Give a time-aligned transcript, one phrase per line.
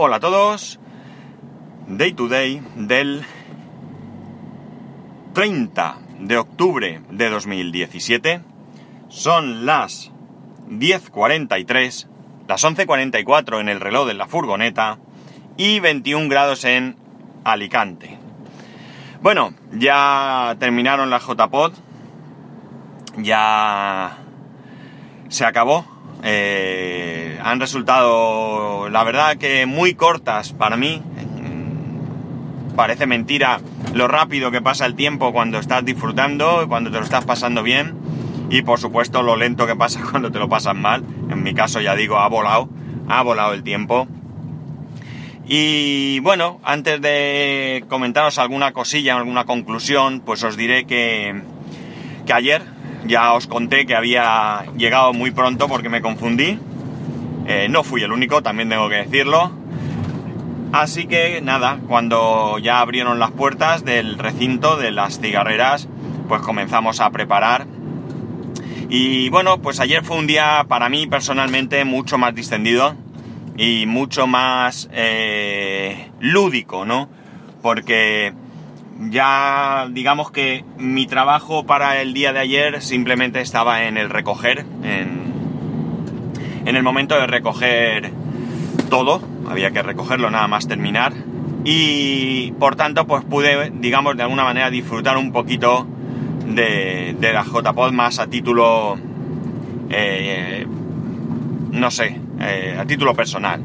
[0.00, 0.78] Hola a todos.
[1.88, 3.24] Day to day del
[5.32, 8.40] 30 de octubre de 2017.
[9.08, 10.12] Son las
[10.68, 12.06] 10.43,
[12.46, 14.98] las 11.44 en el reloj de la furgoneta
[15.56, 16.94] y 21 grados en
[17.42, 18.20] Alicante.
[19.20, 21.72] Bueno, ya terminaron las JPod.
[23.16, 24.16] Ya
[25.28, 25.97] se acabó.
[26.22, 31.02] Eh, han resultado, la verdad, que muy cortas para mí.
[32.76, 33.60] Parece mentira
[33.92, 37.94] lo rápido que pasa el tiempo cuando estás disfrutando, cuando te lo estás pasando bien.
[38.50, 41.04] Y por supuesto lo lento que pasa cuando te lo pasas mal.
[41.30, 42.68] En mi caso ya digo, ha volado.
[43.08, 44.06] Ha volado el tiempo.
[45.46, 51.40] Y bueno, antes de comentaros alguna cosilla, alguna conclusión, pues os diré que,
[52.26, 52.62] que ayer
[53.06, 56.58] ya os conté que había llegado muy pronto porque me confundí.
[57.46, 59.52] Eh, no fui el único, también tengo que decirlo.
[60.72, 65.88] Así que nada, cuando ya abrieron las puertas del recinto de las cigarreras,
[66.28, 67.66] pues comenzamos a preparar.
[68.90, 72.96] Y bueno, pues ayer fue un día para mí personalmente mucho más distendido
[73.56, 77.08] y mucho más eh, lúdico, ¿no?
[77.62, 78.32] Porque
[78.98, 84.64] ya digamos que mi trabajo para el día de ayer simplemente estaba en el recoger,
[84.82, 85.32] en,
[86.66, 88.10] en el momento de recoger
[88.90, 91.12] todo, había que recogerlo nada más terminar.
[91.64, 95.86] Y por tanto pues pude digamos de alguna manera disfrutar un poquito
[96.46, 98.96] de, de la JPod más a título
[99.90, 100.66] eh,
[101.72, 103.60] no sé eh, a título personal.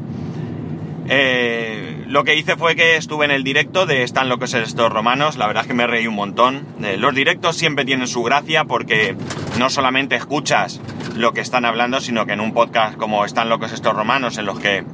[1.08, 4.54] Eh, lo que hice fue que estuve en el directo de Están lo que es
[4.54, 6.66] estos romanos, la verdad es que me reí un montón.
[6.82, 9.16] Eh, los directos siempre tienen su gracia porque
[9.58, 10.80] no solamente escuchas
[11.16, 13.94] lo que están hablando, sino que en un podcast como Están lo que es estos
[13.94, 14.84] romanos, en los que,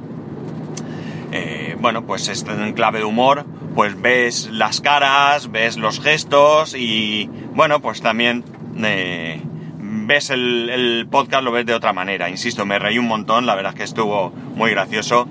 [1.31, 6.75] eh, bueno, pues están en clave de humor, pues ves las caras, ves los gestos
[6.75, 8.43] y, bueno, pues también
[8.73, 12.29] ves el, el podcast, lo ves de otra manera.
[12.29, 15.27] Insisto, me reí un montón, la verdad es que estuvo muy gracioso.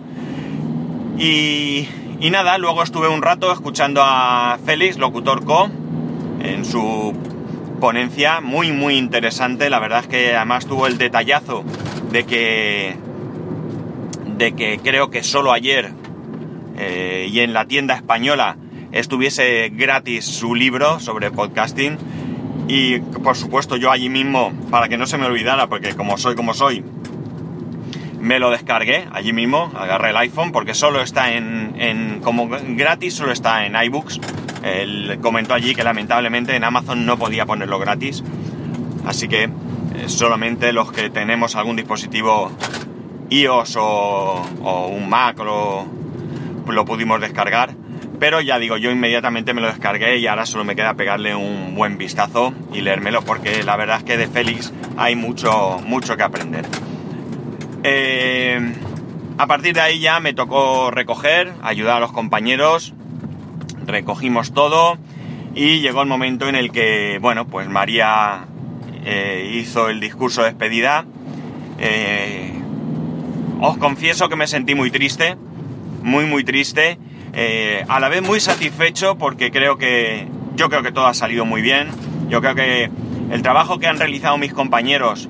[1.19, 1.87] Y,
[2.31, 5.69] nada, luego estuve un rato escuchando a Félix, locutor co,
[6.43, 7.15] en su
[7.81, 9.71] ponencia, muy muy interesante.
[9.71, 11.65] La verdad es que además tuvo el detallazo
[12.11, 12.97] de que,
[14.37, 15.93] de que creo que solo ayer
[16.79, 18.57] eh, y en la tienda española
[18.93, 21.99] estuviese gratis su libro sobre podcasting.
[22.69, 26.37] Y por supuesto yo allí mismo, para que no se me olvidara, porque como soy
[26.37, 26.85] como soy,
[28.21, 33.33] me lo descargué allí mismo, agarré el iPhone porque solo está en, como gratis, solo
[33.33, 34.21] está en iBooks.
[34.63, 38.23] Él comentó allí que lamentablemente en Amazon no podía ponerlo gratis,
[39.07, 39.51] así que eh,
[40.07, 42.53] solamente los que tenemos algún dispositivo
[43.31, 45.87] iOS o, un Mac lo,
[46.67, 47.75] lo pudimos descargar.
[48.19, 51.75] Pero ya digo, yo inmediatamente me lo descargué y ahora solo me queda pegarle un
[51.75, 56.23] buen vistazo y leérmelo porque la verdad es que de Félix hay mucho, mucho que
[56.23, 56.67] aprender.
[57.83, 58.75] Eh,
[59.39, 62.93] a partir de ahí ya me tocó recoger, ayudar a los compañeros,
[63.87, 64.99] recogimos todo
[65.55, 68.45] y llegó el momento en el que, bueno, pues María
[69.05, 71.07] eh, hizo el discurso de despedida.
[71.79, 72.53] Eh,
[73.61, 75.37] os confieso que me sentí muy triste,
[76.03, 76.99] muy muy triste,
[77.89, 80.27] a la vez muy satisfecho porque creo que
[80.57, 81.89] yo creo que todo ha salido muy bien.
[82.29, 82.91] Yo creo que
[83.31, 85.29] el trabajo que han realizado mis compañeros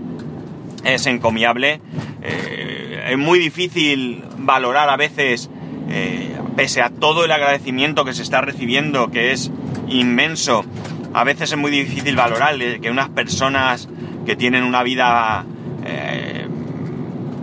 [0.84, 1.80] es encomiable.
[2.22, 5.50] Eh, es muy difícil valorar a veces,
[5.88, 9.50] eh, pese a todo el agradecimiento que se está recibiendo, que es
[9.88, 10.64] inmenso,
[11.12, 13.88] a veces es muy difícil valorar que unas personas
[14.26, 15.44] que tienen una vida
[15.84, 16.46] eh,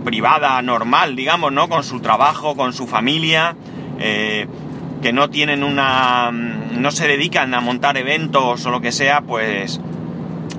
[0.04, 1.68] privada, normal, digamos, ¿no?
[1.68, 3.54] Con su trabajo, con su familia,
[3.98, 6.30] que no tienen una...
[6.30, 9.80] no se dedican a montar eventos o lo que sea, pues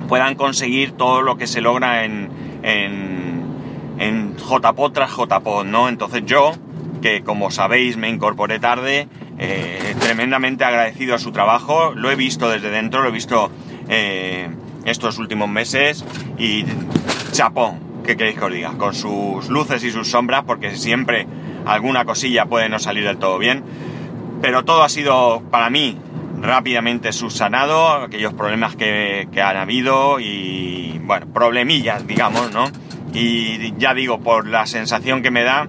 [0.08, 2.28] puedan conseguir todo lo que se logra en,
[2.62, 3.19] en
[4.00, 5.88] JPO tras JPO, ¿no?
[5.88, 6.52] Entonces yo,
[7.02, 9.08] que como sabéis me incorporé tarde,
[9.38, 13.50] eh, tremendamente agradecido a su trabajo, lo he visto desde dentro, lo he visto
[13.88, 14.48] eh,
[14.84, 16.04] estos últimos meses
[16.38, 16.64] y
[17.32, 18.72] chapó, ¿qué queréis que os diga?
[18.72, 21.26] Con sus luces y sus sombras, porque siempre
[21.66, 23.62] alguna cosilla puede no salir del todo bien,
[24.40, 25.98] pero todo ha sido para mí
[26.40, 32.64] rápidamente subsanado, aquellos problemas que, que han habido y, bueno, problemillas, digamos, ¿no?
[33.12, 35.66] Y ya digo, por la sensación que me da,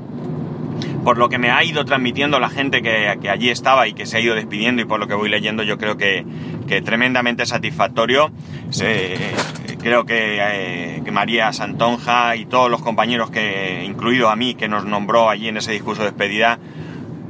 [1.04, 4.18] por lo que me ha ido transmitiendo la gente que, allí estaba y que se
[4.18, 6.26] ha ido despidiendo y por lo que voy leyendo, yo creo que,
[6.68, 8.32] que tremendamente satisfactorio.
[9.80, 14.86] creo eh, que, María Santonja y todos los compañeros que, incluido a mí, que nos
[14.86, 16.60] nombró allí en ese discurso de despedida,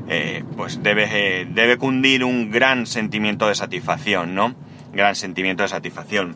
[0.07, 4.53] eh, pues debe, debe cundir un gran sentimiento de satisfacción, ¿no?
[4.93, 6.35] Gran sentimiento de satisfacción.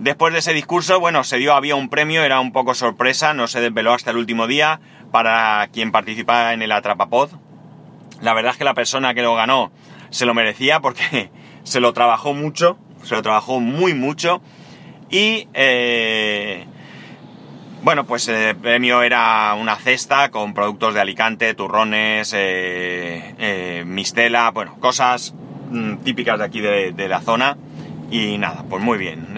[0.00, 3.46] Después de ese discurso, bueno, se dio, había un premio, era un poco sorpresa, no
[3.46, 4.80] se desveló hasta el último día
[5.12, 7.30] para quien participaba en el Atrapapod.
[8.20, 9.70] La verdad es que la persona que lo ganó
[10.10, 11.30] se lo merecía porque
[11.62, 14.42] se lo trabajó mucho, se lo trabajó muy mucho
[15.10, 16.66] y eh,
[17.82, 24.50] bueno, pues el premio era una cesta con productos de Alicante, turrones, eh, eh, mistela,
[24.50, 25.34] bueno, cosas
[25.70, 27.56] mm, típicas de aquí de, la zona
[28.10, 29.28] y nada, pues muy bien.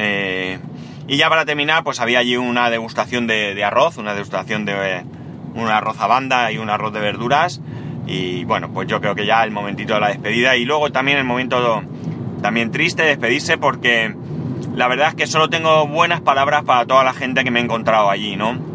[1.08, 5.04] y ya para terminar, pues había allí una degustación de, de arroz, una degustación de
[5.54, 7.60] un arroz a banda y un arroz de verduras
[8.06, 11.19] y bueno, pues yo creo que ya el momentito de la despedida y luego también
[11.19, 11.82] el momento
[12.42, 14.14] también triste despedirse porque
[14.74, 17.62] la verdad es que solo tengo buenas palabras para toda la gente que me he
[17.62, 18.71] encontrado allí, ¿no?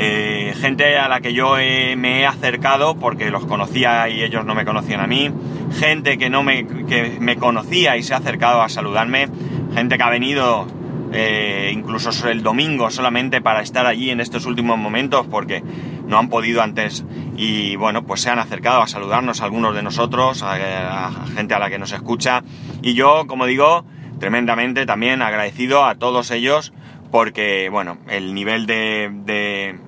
[0.00, 4.54] Eh, gente a la que yo me he acercado porque los conocía y ellos no
[4.54, 5.30] me conocían a mí,
[5.76, 9.28] gente que no me, que me conocía y se ha acercado a saludarme,
[9.74, 10.68] gente que ha venido
[11.12, 15.62] eh, incluso el domingo solamente para estar allí en estos últimos momentos porque
[16.06, 17.04] no han podido antes.
[17.36, 21.70] Y bueno, pues se han acercado a saludarnos algunos de nosotros, a, gente a la
[21.70, 22.42] que nos escucha.
[22.82, 23.84] Y yo, como digo,
[24.20, 26.72] tremendamente también agradecido a todos ellos
[27.10, 29.78] porque bueno, el nivel de,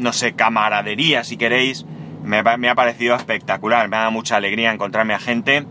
[0.00, 1.86] no sé, camaradería si queréis,
[2.24, 5.66] me, ha parecido espectacular, me da mucha alegría encontrarme a gente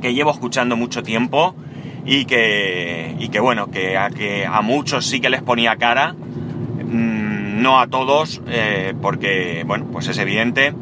[0.00, 1.54] que llevo escuchando mucho tiempo
[2.04, 6.14] y que, y que bueno, que a, que a muchos sí que les ponía cara,
[6.14, 10.72] mm, no a todos, eh, porque bueno, pues es evidente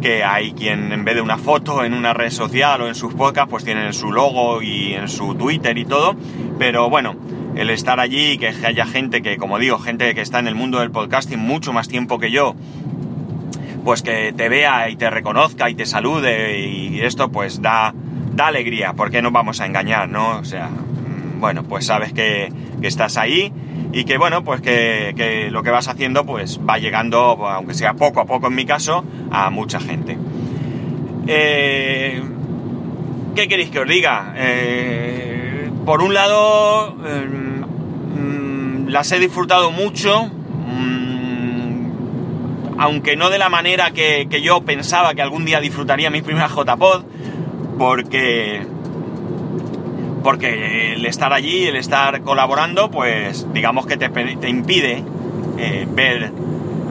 [0.00, 3.14] que hay quien en vez de una foto en una red social o en sus
[3.14, 6.16] podcasts, pues tienen su logo y en su Twitter y todo,
[6.58, 7.14] pero bueno,
[7.56, 10.54] el estar allí y que haya gente que, como digo, gente que está en el
[10.54, 12.54] mundo del podcasting mucho más tiempo que yo,
[13.84, 17.94] pues que te vea y te reconozca y te salude y esto pues da,
[18.34, 20.38] da alegría, porque no vamos a engañar, ¿no?
[20.38, 22.52] O sea, mm, bueno, pues sabes que,
[22.82, 23.50] estás ahí
[23.94, 28.20] y que, bueno, pues que, lo que vas haciendo, pues va llegando, aunque sea poco
[28.20, 30.18] a poco en mi caso, a mucha gente.
[31.26, 32.22] Eh,
[33.34, 34.34] ¿Qué queréis que os diga?
[34.36, 35.43] Eh,
[35.84, 41.90] por un lado, em, las he disfrutado mucho, mm,
[42.78, 46.52] aunque no de la manera que, que, yo pensaba que algún día disfrutaría mis primeras
[46.52, 47.04] JPod,
[47.78, 48.62] porque
[50.24, 55.04] porque el estar allí, el estar colaborando, pues digamos que te, impide
[55.58, 56.32] eh, ver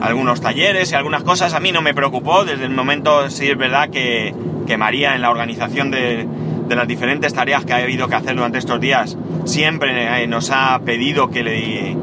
[0.00, 1.52] algunos talleres y algunas cosas.
[1.52, 4.32] A mí no me preocupó desde el momento, sí es verdad que,
[4.78, 6.26] María en la organización de,
[6.68, 10.80] las diferentes tareas que ha habido que hacer durante estos días siempre eh, nos ha
[10.84, 11.96] pedido que,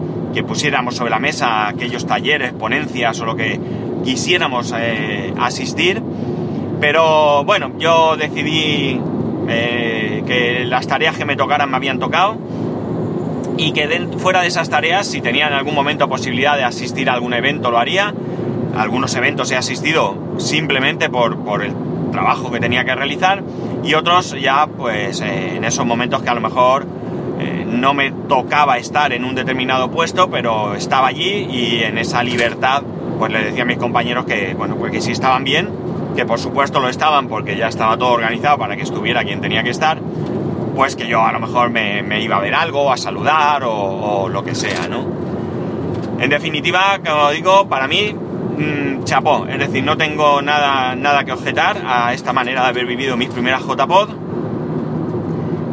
[0.48, 3.60] pusiéramos sobre la mesa aquellos talleres, ponencias o lo que
[4.04, 6.02] quisiéramos eh, asistir
[6.82, 9.00] pero bueno, yo decidí
[9.48, 12.38] eh, que las tareas que me tocaran me habían tocado
[13.56, 17.14] y que fuera de esas tareas, si tenía en algún momento posibilidad de asistir a
[17.14, 18.16] algún evento, lo haría.
[18.76, 21.74] Algunos eventos he asistido simplemente por, el
[22.12, 23.44] trabajo que tenía que realizar
[23.84, 26.86] y otros ya pues eh, en esos momentos que a lo mejor
[27.40, 32.24] eh, no me tocaba estar en un determinado puesto, pero estaba allí y en esa
[32.24, 32.84] libertad
[33.18, 35.70] pues le decía a mis compañeros que bueno, pues que si estaban bien,
[36.16, 39.64] que por supuesto lo estaban porque ya estaba todo organizado para que estuviera quien tenía
[39.64, 40.00] que estar,
[40.76, 44.44] pues que yo a lo mejor me, iba a ver algo, a saludar o, lo
[44.44, 45.06] que sea, ¿no?
[46.20, 48.16] En definitiva, como digo, para mí,
[48.62, 52.86] mmm, chapó, es decir, no tengo nada, nada que objetar a esta manera de haber
[52.86, 54.10] vivido mis primeras JPod.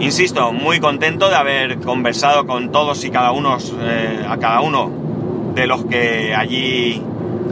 [0.01, 4.91] Insisto, muy contento de haber conversado con todos y cada uno, eh, a cada uno
[5.55, 7.03] de los que allí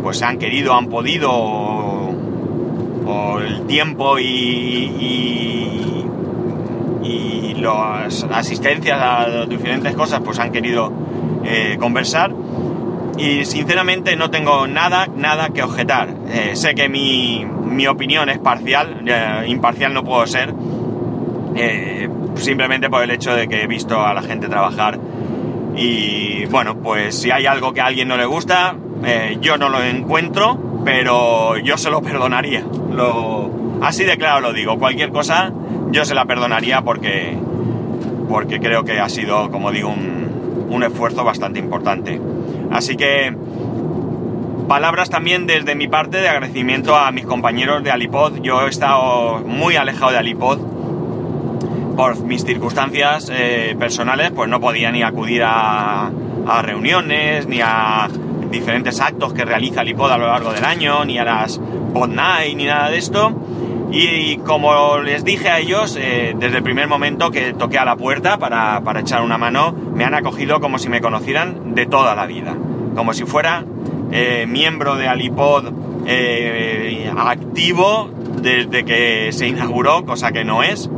[0.02, 1.32] pues han querido, han podido
[3.06, 5.22] o el tiempo y,
[7.56, 10.92] las asistencias a diferentes cosas pues han querido
[11.42, 12.32] eh, conversar
[13.18, 16.08] y sinceramente no tengo nada, nada que objetar.
[16.28, 20.54] Eh, sé que mi, mi, opinión es parcial, eh, imparcial no puedo ser,
[22.36, 24.98] simplemente por el hecho de que he visto a la gente trabajar
[25.74, 28.76] y bueno, pues si hay algo que a alguien no le gusta,
[29.40, 32.62] yo no lo encuentro, pero yo se lo perdonaría.
[33.82, 35.52] Así de claro lo digo, cualquier cosa
[35.90, 37.36] yo se la perdonaría porque,
[38.28, 42.20] porque creo que ha sido, como digo, un, un esfuerzo bastante importante.
[42.76, 43.34] Así que
[44.68, 48.42] palabras también desde mi parte de agradecimiento a mis compañeros de Alipod.
[48.42, 50.58] Yo he estado muy alejado de Alipod
[51.96, 56.10] por mis circunstancias eh, personales, pues no podía ni acudir a,
[56.62, 58.08] reuniones, ni a
[58.50, 61.58] diferentes actos que realiza el iPod a lo largo del año, ni a las
[61.94, 63.34] Pod ni nada de esto.
[63.90, 67.96] Y, como les dije a ellos, eh, desde el primer momento que toqué a la
[67.96, 72.26] puerta para, echar una mano, me han acogido como si me conocieran de toda la
[72.26, 72.54] vida.
[72.96, 73.64] Como si fuera
[74.10, 75.72] eh, miembro de Alipod
[76.06, 78.10] eh, activo
[78.40, 80.90] desde que se inauguró, cosa que no es,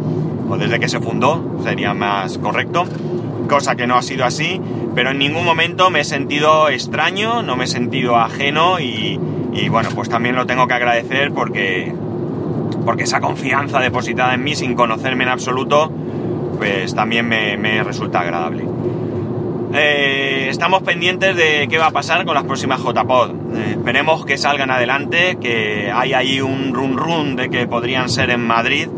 [0.49, 2.85] o desde que se fundó, sería más correcto,
[3.49, 4.61] cosa que no ha sido así,
[4.95, 9.19] pero en ningún momento me he sentido extraño, no me he sentido ajeno y,
[9.71, 11.93] bueno, pues también lo tengo que agradecer porque
[12.85, 15.93] porque esa confianza depositada en mí sin conocerme en absoluto,
[16.57, 18.65] pues también me, resulta agradable.
[19.75, 23.31] Eh, estamos pendientes de qué va a pasar con las próximas JPod.
[23.55, 28.31] Eh, esperemos que salgan adelante, que hay ahí un run run de que podrían ser
[28.31, 28.89] en Madrid.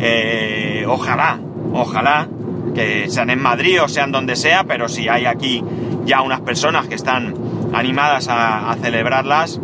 [0.00, 1.38] Eh, ojalá,
[1.72, 2.28] ojalá
[2.74, 5.62] que sean en Madrid o sean donde sea, pero si hay aquí
[6.04, 7.34] ya unas personas que están
[7.72, 9.60] animadas a celebrarlas,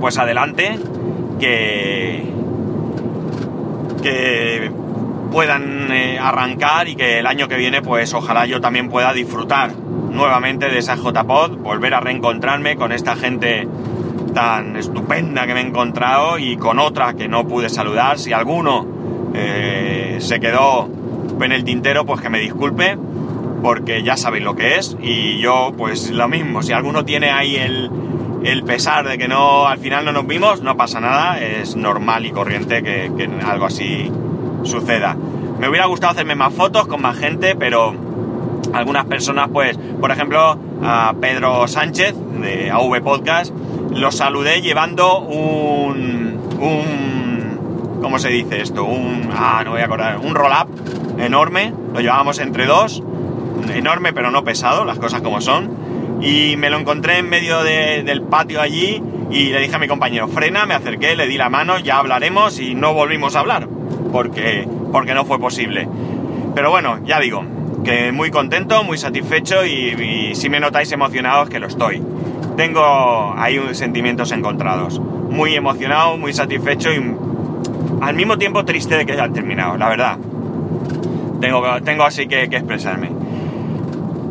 [0.00, 0.78] pues adelante,
[1.40, 2.24] que,
[4.02, 4.70] que
[5.34, 9.72] puedan eh, arrancar y que el año que viene pues ojalá yo también pueda disfrutar
[9.74, 13.66] nuevamente de esa JPod, volver a reencontrarme con esta gente
[14.32, 18.20] tan estupenda que me he encontrado y con otra que no pude saludar.
[18.20, 18.86] Si alguno
[19.34, 20.88] eh, se quedó
[21.40, 22.96] en el tintero, pues que me disculpe,
[23.60, 24.96] porque ya sabéis lo que es.
[25.02, 27.90] Y yo, pues lo mismo, si alguno tiene ahí el,
[28.44, 32.24] el pesar de que no al final no nos vimos, no pasa nada, es normal
[32.24, 33.10] y corriente que,
[33.44, 34.12] algo así
[34.64, 35.16] suceda.
[35.58, 37.94] Me hubiera gustado hacerme más fotos con más gente, pero
[38.72, 43.54] algunas personas, pues, por ejemplo, a Pedro Sánchez de AV Podcast,
[43.90, 48.84] lo saludé llevando un, un, ¿cómo se dice esto?
[48.84, 50.68] Un, ah, no voy a acordar, un roll-up
[51.18, 53.02] enorme, lo llevábamos entre dos,
[53.72, 55.70] enorme pero no pesado, las cosas como son
[56.20, 60.28] y me lo encontré en medio del patio allí y le dije a mi compañero,
[60.28, 63.68] frena, me acerqué, le di la mano, ya hablaremos y no volvimos a hablar,
[64.12, 65.88] porque, porque no fue posible.
[66.54, 67.44] Pero bueno, ya digo,
[67.82, 72.00] que muy contento, muy satisfecho y, si me notáis emocionado es que lo estoy.
[72.56, 75.00] Tengo ahí sentimientos encontrados.
[75.00, 77.12] Muy emocionado, muy satisfecho y
[78.02, 80.16] al mismo tiempo triste de que haya terminado, la verdad.
[81.40, 83.10] Tengo, tengo así que expresarme.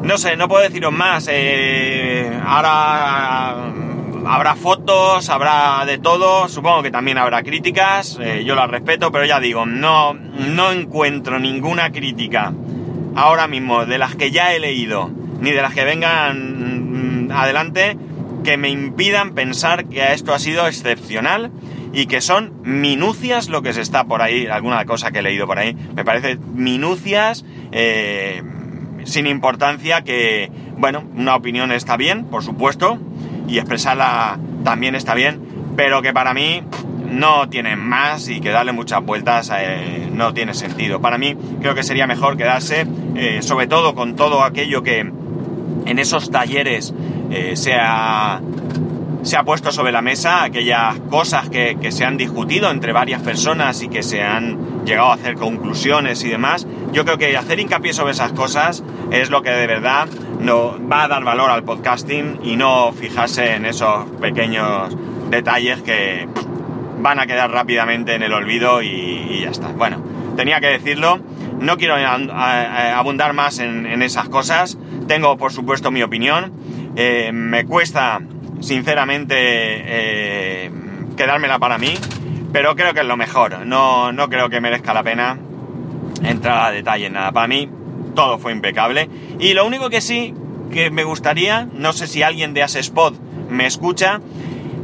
[0.01, 1.27] No sé, no puedo deciros más.
[1.29, 3.65] Eh, ahora
[4.25, 6.47] habrá fotos, habrá de todo.
[6.47, 8.17] Supongo que también habrá críticas.
[8.21, 12.53] Eh, yo las respeto, pero ya digo, no, no encuentro ninguna crítica
[13.15, 17.97] ahora mismo de las que ya he leído, ni de las que vengan mm, adelante,
[18.43, 21.51] que me impidan pensar que esto ha sido excepcional
[21.93, 25.45] y que son minucias lo que se está por ahí, alguna cosa que he leído
[25.45, 27.45] por ahí, me parece minucias.
[27.71, 28.41] Eh,
[29.05, 32.99] sin importancia que, bueno, una opinión está bien, por supuesto,
[33.47, 35.41] y expresarla también está bien,
[35.75, 36.63] pero que para mí
[37.09, 41.01] no tiene más y que darle muchas vueltas eh, no tiene sentido.
[41.01, 42.85] Para mí creo que sería mejor quedarse,
[43.15, 46.93] eh, sobre todo con todo aquello que en esos talleres
[47.29, 48.41] eh, se ha
[49.23, 53.81] se ha puesto sobre la mesa aquellas cosas que, se han discutido entre varias personas
[53.81, 56.67] y que se han llegado a hacer conclusiones y demás.
[56.91, 60.09] Yo creo que hacer hincapié sobre esas cosas es lo que de verdad
[60.43, 64.95] no, va a dar valor al podcasting y no fijarse en esos pequeños
[65.29, 66.27] detalles que
[66.99, 69.69] van a quedar rápidamente en el olvido y, ya está.
[69.69, 70.03] Bueno,
[70.35, 71.19] tenía que decirlo.
[71.59, 74.77] No quiero abundar más en, esas cosas.
[75.07, 76.51] Tengo, por supuesto, mi opinión.
[76.97, 78.19] Eh, me cuesta
[78.59, 80.71] sinceramente, eh,
[81.15, 81.93] quedármela para mí,
[82.51, 83.65] pero creo que es lo mejor.
[83.65, 85.37] No, no creo que merezca la pena
[86.21, 87.31] entrar a detalle en nada.
[87.31, 87.69] Para mí,
[88.13, 89.09] todo fue impecable.
[89.39, 90.33] Y lo único que sí
[90.71, 93.15] que me gustaría, no sé si alguien de Asespot
[93.49, 94.21] me escucha,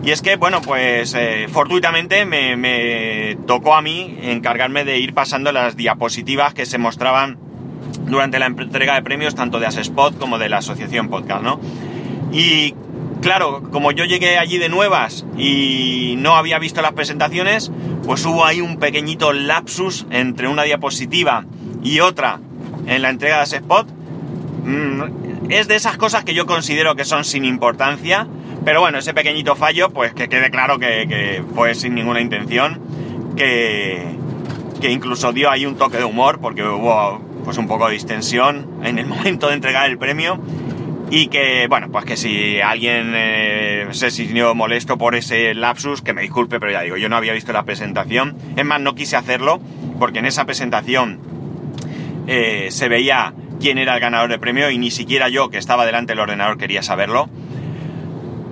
[0.03, 5.13] y es que, bueno, pues eh, fortuitamente me, me, tocó a mí encargarme de ir
[5.13, 7.37] pasando las diapositivas que se mostraban
[8.05, 11.59] durante la entrega de premios tanto de Asespot como de la Asociación Podcast, ¿no?
[12.31, 12.75] Y
[13.21, 17.71] claro, como yo llegué allí de nuevas y no había visto las presentaciones,
[18.05, 21.45] pues hubo ahí un pequeñito lapsus entre una diapositiva
[21.83, 22.39] y otra
[22.89, 23.87] en la entrega de ese spot.
[24.65, 28.27] Mm, es de esas cosas que yo considero que son sin importancia,
[28.65, 32.81] pero bueno, ese pequeñito fallo, pues que quede claro que, fue sin ninguna intención,
[33.35, 34.03] que,
[34.81, 38.67] que incluso dio ahí un toque de humor, porque hubo pues un poco de distensión
[38.83, 40.39] en el momento de entregar el premio
[41.11, 46.13] y que, bueno, pues que si alguien eh, se sintió molesto por ese lapsus, que
[46.13, 48.35] me disculpe, pero ya digo, yo no había visto la presentación.
[48.55, 49.59] Es más, no quise hacerlo
[49.97, 51.19] porque en esa presentación
[52.31, 55.85] eh, se veía quién era el ganador de premio y ni siquiera yo, que estaba
[55.85, 57.27] delante del ordenador, quería saberlo.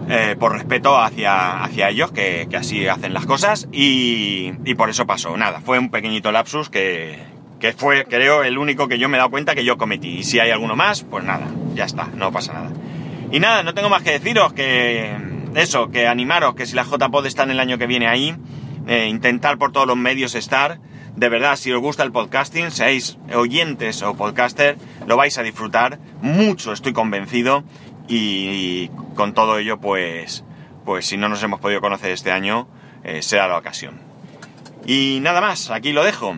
[0.10, 5.06] eh, por respeto hacia, hacia ellos, que, que, así hacen las cosas, y, por eso
[5.06, 5.36] pasó.
[5.38, 7.20] Nada, fue un pequeñito lapsus que,
[7.60, 10.20] que fue, creo, el único que yo me he dado cuenta que yo cometí.
[10.20, 12.72] Y si hay alguno más, pues nada, ya está, no pasa nada.
[13.32, 15.14] Y nada, no tengo más que deciros que
[15.56, 18.34] eso, que animaros, que si la JPod está en el año que viene ahí,
[18.88, 20.80] eh, intentar por todos los medios estar.
[21.18, 25.98] De verdad, si os gusta el podcasting, seáis oyentes o podcaster, lo vais a disfrutar
[26.22, 27.64] mucho, estoy convencido.
[28.08, 30.44] Y, con todo ello, pues,
[30.86, 32.68] pues si no nos hemos podido conocer este año,
[33.04, 34.00] eh, será la ocasión.
[34.86, 36.36] Y nada más, aquí lo dejo.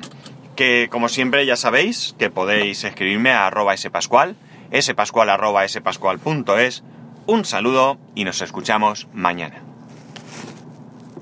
[0.56, 4.38] Que como siempre ya sabéis que podéis escribirme a arroba spascual,
[4.74, 6.84] spascual arroba spascual.es.
[7.28, 9.69] Un saludo y nos escuchamos mañana.